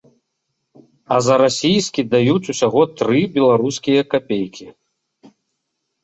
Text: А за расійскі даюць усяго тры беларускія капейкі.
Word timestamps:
А 1.15 1.17
за 1.25 1.33
расійскі 1.41 2.01
даюць 2.13 2.49
усяго 2.53 2.81
тры 3.01 3.19
беларускія 3.35 4.01
капейкі. 4.15 4.65